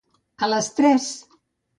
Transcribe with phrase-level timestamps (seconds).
[0.47, 1.09] A les tres!